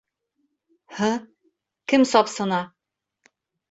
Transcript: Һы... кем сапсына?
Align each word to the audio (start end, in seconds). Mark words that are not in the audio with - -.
Һы... 0.95 1.11
кем 1.95 2.09
сапсына? 2.17 2.67